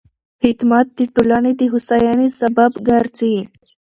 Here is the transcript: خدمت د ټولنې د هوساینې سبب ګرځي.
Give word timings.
خدمت 0.41 0.87
د 0.99 0.99
ټولنې 1.13 1.51
د 1.59 1.61
هوساینې 1.71 2.27
سبب 2.39 2.71
ګرځي. 2.87 3.37